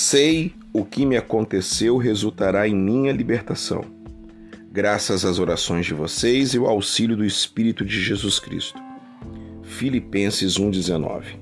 [0.00, 3.84] Sei o que me aconteceu resultará em minha libertação,
[4.70, 8.78] graças às orações de vocês e o auxílio do Espírito de Jesus Cristo.
[9.64, 11.40] Filipenses 1,19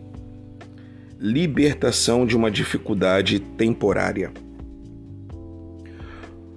[1.20, 4.32] Libertação de uma dificuldade temporária.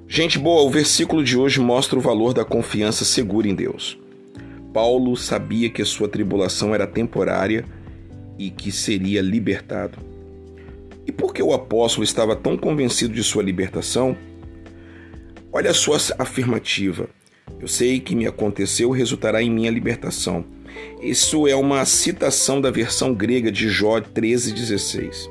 [0.08, 4.00] Gente boa, o versículo de hoje mostra o valor da confiança segura em Deus.
[4.74, 7.66] Paulo sabia que a sua tribulação era temporária
[8.38, 10.08] e que seria libertado.
[11.10, 14.16] E por que o apóstolo estava tão convencido de sua libertação?
[15.52, 17.10] Olha a sua afirmativa.
[17.60, 20.46] Eu sei que me aconteceu resultará em minha libertação.
[21.02, 25.28] Isso é uma citação da versão grega de Jó 13,16.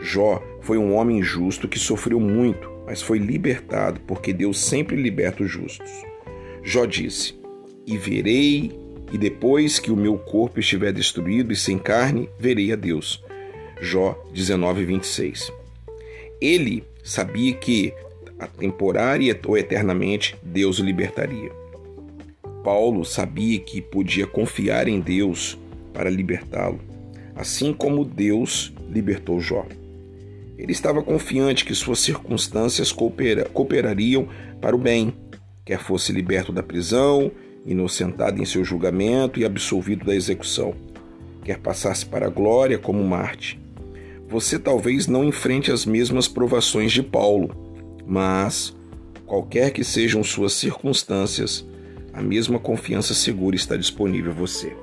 [0.00, 5.42] Jó foi um homem justo que sofreu muito mas foi libertado, porque Deus sempre liberta
[5.42, 5.90] os justos.
[6.62, 7.38] Jó disse:
[7.86, 8.72] E verei,
[9.12, 13.22] e depois que o meu corpo estiver destruído e sem carne, verei a Deus.
[13.80, 15.52] Jó 19, 26.
[16.40, 17.92] Ele sabia que,
[18.58, 21.50] temporária ou eternamente, Deus o libertaria.
[22.62, 25.58] Paulo sabia que podia confiar em Deus
[25.92, 26.80] para libertá-lo,
[27.34, 29.64] assim como Deus libertou Jó.
[30.56, 34.28] Ele estava confiante que suas circunstâncias coopera, cooperariam
[34.60, 35.14] para o bem,
[35.64, 37.30] quer fosse liberto da prisão,
[37.64, 40.74] inocentado em seu julgamento e absolvido da execução,
[41.44, 43.67] quer passasse para a glória como Marte.
[44.28, 47.48] Você talvez não enfrente as mesmas provações de Paulo,
[48.06, 48.76] mas,
[49.24, 51.66] qualquer que sejam suas circunstâncias,
[52.12, 54.76] a mesma confiança segura está disponível a você.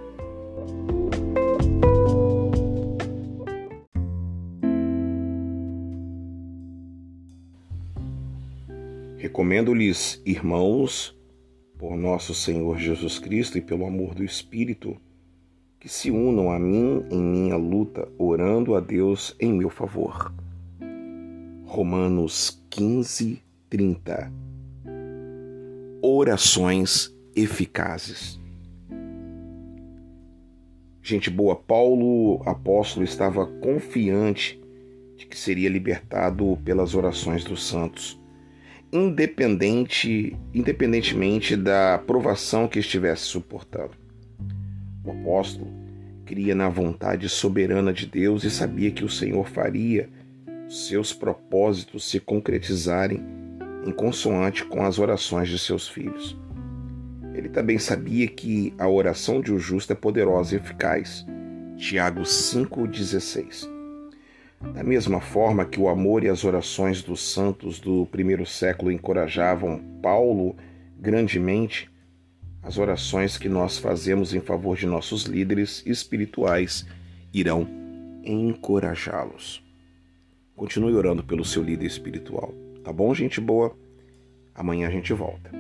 [9.17, 11.15] Recomendo-lhes, irmãos,
[11.77, 14.97] por nosso Senhor Jesus Cristo e pelo amor do Espírito,
[15.85, 20.33] que se unam a mim em minha luta, orando a Deus em meu favor.
[21.63, 23.39] Romanos 15,
[23.69, 24.33] 30
[26.01, 28.41] Orações eficazes.
[31.03, 34.59] Gente boa, Paulo, apóstolo, estava confiante
[35.15, 38.19] de que seria libertado pelas orações dos santos
[38.91, 43.91] independente, independentemente da provação que estivesse suportando.
[45.03, 45.84] O apóstolo
[46.25, 50.09] cria na vontade soberana de Deus e sabia que o Senhor faria
[50.67, 53.23] seus propósitos se concretizarem
[53.85, 56.37] em consoante com as orações de seus filhos.
[57.33, 61.25] Ele também sabia que a oração de um justo é poderosa e eficaz.
[61.77, 63.75] Tiago 5,16
[64.73, 69.79] da mesma forma que o amor e as orações dos santos do primeiro século encorajavam
[70.01, 70.55] Paulo
[70.99, 71.89] grandemente,
[72.65, 76.83] as orações que nós fazemos em favor de nossos líderes espirituais
[77.31, 77.67] irão
[78.23, 79.63] encorajá-los.
[80.55, 82.51] Continue orando pelo seu líder espiritual,
[82.83, 83.77] tá bom, gente boa?
[84.55, 85.51] Amanhã a gente volta.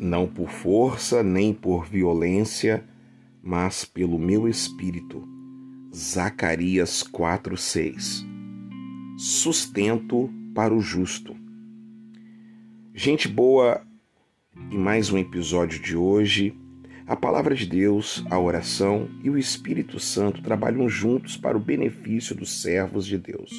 [0.00, 2.82] não por força nem por violência,
[3.42, 5.37] mas pelo meu espírito.
[5.94, 8.22] Zacarias 4:6.
[9.16, 11.34] Sustento para o justo.
[12.94, 13.80] Gente boa,
[14.70, 16.54] e mais um episódio de hoje.
[17.06, 22.34] A palavra de Deus, a oração e o Espírito Santo trabalham juntos para o benefício
[22.34, 23.50] dos servos de Deus.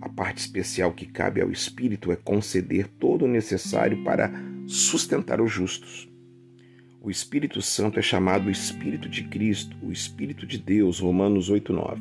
[0.00, 4.32] A parte especial que cabe ao Espírito é conceder todo o necessário para
[4.66, 6.13] sustentar os justos.
[7.04, 12.00] O Espírito Santo é chamado o Espírito de Cristo, o Espírito de Deus, Romanos 8:9,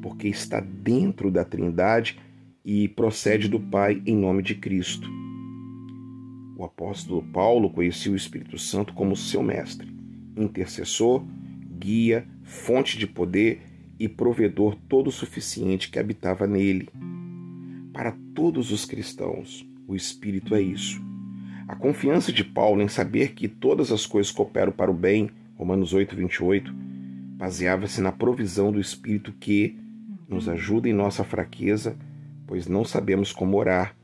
[0.00, 2.20] porque está dentro da Trindade
[2.64, 5.10] e procede do Pai em nome de Cristo.
[6.56, 9.88] O apóstolo Paulo conhecia o Espírito Santo como seu mestre,
[10.36, 11.26] intercessor,
[11.80, 13.60] guia, fonte de poder
[13.98, 16.88] e provedor todo suficiente que habitava nele.
[17.92, 21.10] Para todos os cristãos, o Espírito é isso
[21.68, 25.92] a confiança de Paulo em saber que todas as coisas cooperam para o bem, Romanos
[25.92, 26.72] 8, 28,
[27.36, 29.78] baseava-se na provisão do Espírito que
[30.28, 31.96] nos ajuda em nossa fraqueza,
[32.46, 33.96] pois não sabemos como orar,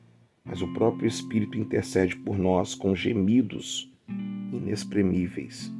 [0.44, 3.92] mas o próprio Espírito intercede por nós com gemidos
[4.52, 5.72] inexprimíveis.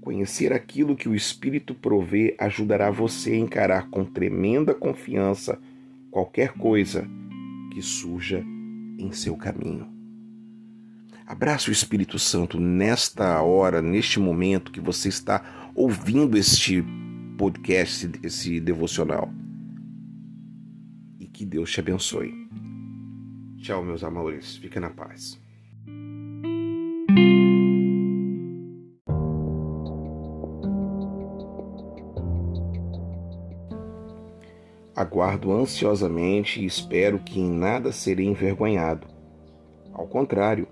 [0.00, 5.60] Conhecer aquilo que o Espírito provê ajudará você a encarar com tremenda confiança
[6.10, 7.06] qualquer coisa
[7.72, 8.44] que surja
[8.98, 9.99] em seu caminho.
[11.30, 16.84] Abraça o Espírito Santo nesta hora, neste momento que você está ouvindo este
[17.38, 19.30] podcast, esse devocional.
[21.20, 22.34] E que Deus te abençoe.
[23.58, 24.56] Tchau, meus amores.
[24.56, 25.40] Fica na paz.
[34.96, 39.06] Aguardo ansiosamente e espero que em nada serei envergonhado.
[39.92, 40.66] Ao contrário,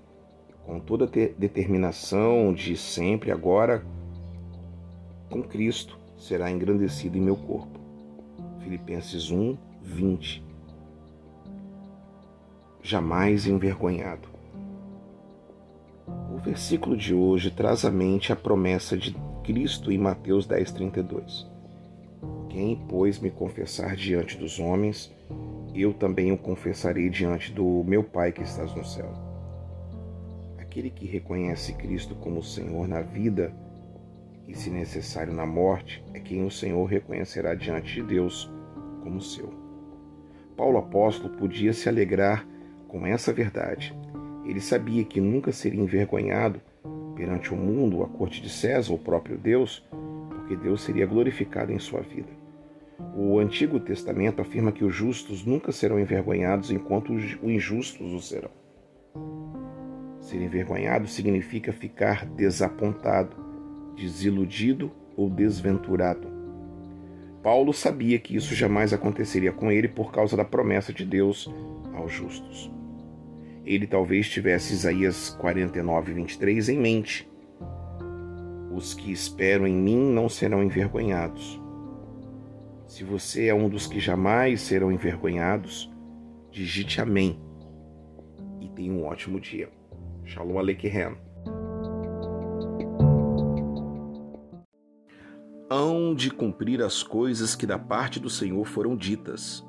[0.69, 3.83] com toda a determinação de sempre agora
[5.27, 7.79] com Cristo será engrandecido em meu corpo.
[8.59, 10.43] Filipenses 1, 20.
[12.83, 14.29] Jamais envergonhado.
[16.31, 21.47] O versículo de hoje traz à mente a promessa de Cristo em Mateus 10, 32.
[22.47, 25.11] Quem, pois, me confessar diante dos homens,
[25.73, 29.28] eu também o confessarei diante do meu Pai que estás no céu.
[30.69, 33.51] Aquele que reconhece Cristo como Senhor na vida
[34.47, 38.47] e, se necessário, na morte, é quem o Senhor reconhecerá diante de Deus
[39.01, 39.51] como seu.
[40.55, 42.47] Paulo apóstolo podia se alegrar
[42.87, 43.97] com essa verdade.
[44.45, 46.61] Ele sabia que nunca seria envergonhado
[47.15, 49.83] perante o mundo, a corte de César, o próprio Deus,
[50.29, 52.29] porque Deus seria glorificado em sua vida.
[53.15, 58.58] O Antigo Testamento afirma que os justos nunca serão envergonhados enquanto os injustos o serão.
[60.29, 63.35] Ser envergonhado significa ficar desapontado,
[63.95, 66.27] desiludido ou desventurado.
[67.41, 71.51] Paulo sabia que isso jamais aconteceria com ele por causa da promessa de Deus
[71.95, 72.71] aos justos.
[73.65, 77.27] Ele talvez tivesse Isaías 49, 23 em mente.
[78.71, 81.59] Os que esperam em mim não serão envergonhados.
[82.85, 85.91] Se você é um dos que jamais serão envergonhados,
[86.51, 87.41] digite Amém
[88.61, 89.78] e tenha um ótimo dia.
[90.29, 91.17] Shalom Aleichem.
[95.71, 99.65] hão de cumprir as coisas que da parte do Senhor foram ditas.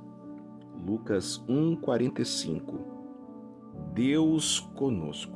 [0.87, 2.79] Lucas 1:45
[3.95, 5.33] Deus conosco.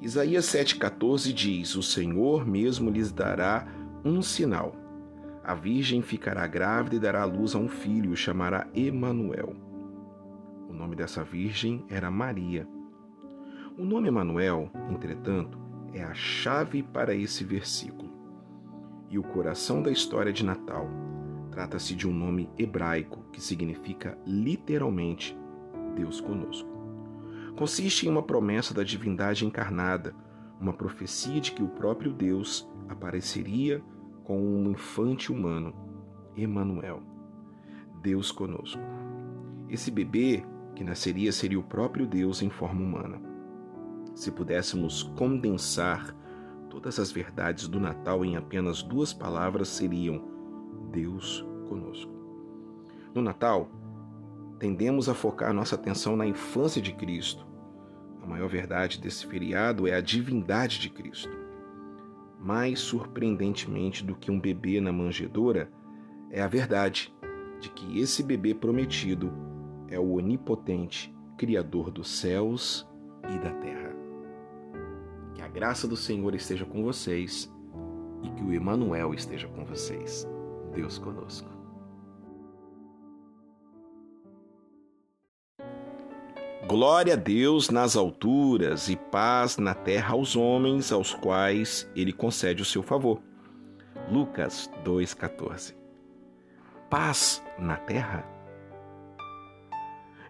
[0.00, 3.66] Isaías 7:14 diz: O Senhor mesmo lhes dará
[4.02, 4.74] um sinal.
[5.44, 9.54] A virgem ficará grávida e dará luz a um filho, o chamará Emanuel.
[10.66, 12.66] O nome dessa virgem era Maria.
[13.80, 15.58] O nome Emanuel, entretanto,
[15.94, 18.10] é a chave para esse versículo
[19.08, 20.86] e o coração da história de Natal.
[21.50, 25.34] Trata-se de um nome hebraico que significa literalmente
[25.96, 26.68] Deus conosco.
[27.56, 30.14] Consiste em uma promessa da divindade encarnada,
[30.60, 33.82] uma profecia de que o próprio Deus apareceria
[34.24, 35.74] com um infante humano,
[36.36, 37.02] Emanuel,
[38.02, 38.82] Deus conosco.
[39.70, 40.44] Esse bebê
[40.76, 43.29] que nasceria seria o próprio Deus em forma humana.
[44.14, 46.14] Se pudéssemos condensar
[46.70, 50.22] Todas as verdades do Natal em apenas duas palavras seriam
[50.92, 52.10] Deus conosco.
[53.12, 53.68] No Natal,
[54.60, 57.44] tendemos a focar nossa atenção na infância de Cristo.
[58.22, 61.36] A maior verdade desse feriado é a divindade de Cristo.
[62.38, 65.72] Mais surpreendentemente do que um bebê na manjedoura
[66.30, 67.12] é a verdade
[67.58, 69.32] de que esse bebê prometido
[69.88, 72.88] é o onipotente Criador dos céus
[73.28, 73.89] e da terra
[75.50, 77.52] graça do Senhor esteja com vocês
[78.22, 80.26] e que o Emanuel esteja com vocês.
[80.74, 81.48] Deus conosco.
[86.68, 92.62] Glória a Deus nas alturas e paz na terra aos homens aos quais ele concede
[92.62, 93.20] o seu favor.
[94.08, 95.74] Lucas 2:14.
[96.88, 98.24] Paz na terra?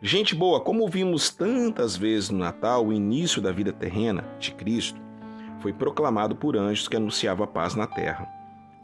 [0.02, 5.09] Gente boa, como vimos tantas vezes no Natal, o início da vida terrena de Cristo
[5.60, 8.26] foi proclamado por anjos que anunciava paz na terra.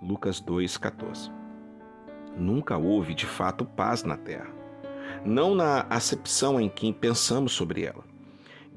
[0.02, 1.30] Lucas 2:14.
[2.37, 4.49] Nunca houve de fato paz na terra,
[5.25, 8.04] não na acepção em que pensamos sobre ela.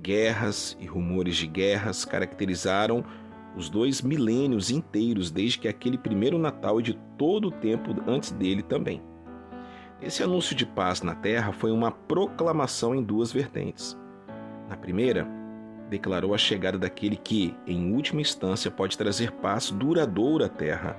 [0.02, 3.04] Guerras e rumores de guerras caracterizaram
[3.58, 8.32] os dois milênios inteiros desde que aquele primeiro Natal e de todo o tempo antes
[8.32, 9.02] dele também.
[10.02, 13.98] Esse anúncio de paz na terra foi uma proclamação em duas vertentes.
[14.70, 15.28] Na primeira,
[15.90, 20.96] declarou a chegada daquele que, em última instância, pode trazer paz duradoura à terra,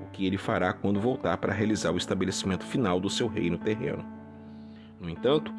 [0.00, 4.04] o que ele fará quando voltar para realizar o estabelecimento final do seu reino terreno.
[5.00, 5.52] No entanto,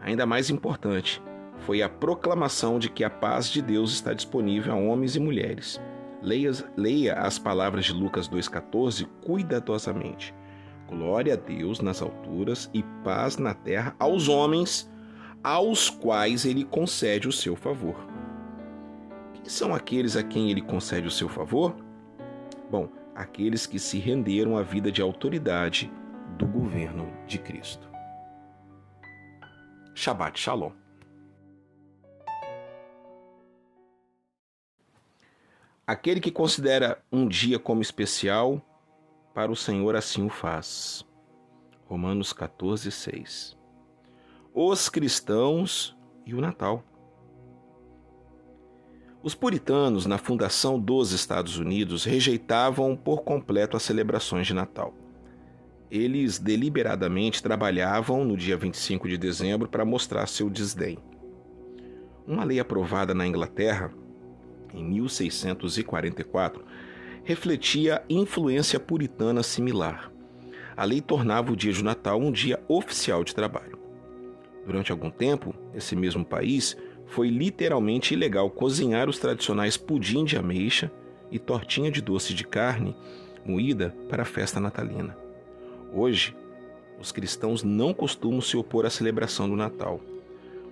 [0.00, 1.22] ainda mais importante
[1.58, 5.80] foi a proclamação de que a paz de Deus está disponível a homens e mulheres.
[6.20, 10.34] Leia, leia as palavras de Lucas 2,14 cuidadosamente.
[10.88, 14.90] Glória a Deus nas alturas e paz na terra aos homens
[15.42, 18.13] aos quais ele concede o seu favor.
[19.44, 21.76] Quem são aqueles a quem ele concede o seu favor?
[22.70, 25.92] Bom, aqueles que se renderam à vida de autoridade
[26.38, 27.86] do governo de Cristo.
[29.94, 30.72] Shabbat Shalom.
[35.86, 38.62] Aquele que considera um dia como especial,
[39.34, 41.06] para o Senhor assim o faz.
[41.84, 43.58] Romanos 14, 6.
[44.54, 46.82] Os cristãos e o Natal.
[49.24, 54.94] Os puritanos, na fundação dos Estados Unidos, rejeitavam por completo as celebrações de Natal.
[55.90, 60.98] Eles deliberadamente trabalhavam no dia 25 de dezembro para mostrar seu desdém.
[62.26, 63.90] Uma lei aprovada na Inglaterra,
[64.72, 66.62] em 1644,
[67.24, 70.12] refletia influência puritana similar
[70.76, 73.78] a lei tornava o dia de Natal um dia oficial de trabalho.
[74.66, 76.76] Durante algum tempo, esse mesmo país
[77.06, 80.90] foi literalmente ilegal cozinhar os tradicionais pudim de ameixa
[81.30, 82.96] e tortinha de doce de carne
[83.44, 85.16] moída para a festa natalina.
[85.92, 86.34] Hoje,
[87.00, 90.00] os cristãos não costumam se opor à celebração do Natal.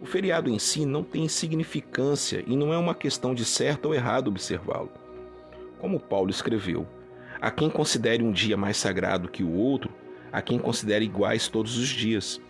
[0.01, 3.95] O feriado em si não tem significância e não é uma questão de certo ou
[3.95, 4.91] errado observá-lo.
[5.79, 6.87] Como Paulo escreveu,
[7.41, 9.93] a quem considere um dia mais sagrado que o outro,
[10.33, 12.41] a quem considere iguais todos os dias.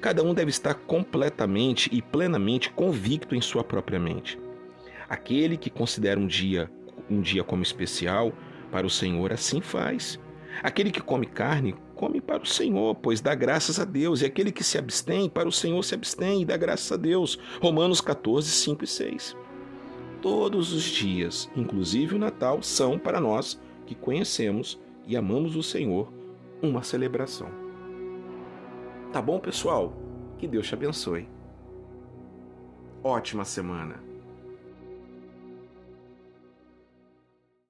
[0.00, 4.38] Cada um deve estar completamente e plenamente convicto em sua própria mente.
[5.08, 6.70] Aquele que considera um dia
[7.10, 8.32] um dia como especial
[8.70, 10.18] para o Senhor assim faz.
[10.62, 14.22] Aquele que come carne, come para o Senhor, pois dá graças a Deus.
[14.22, 17.38] E aquele que se abstém, para o Senhor se abstém e dá graças a Deus.
[17.60, 19.36] Romanos 14, 5 e 6.
[20.22, 26.12] Todos os dias, inclusive o Natal, são para nós que conhecemos e amamos o Senhor,
[26.62, 27.59] uma celebração.
[29.12, 29.92] Tá bom, pessoal?
[30.38, 31.28] Que Deus te abençoe.
[33.02, 34.09] Ótima semana!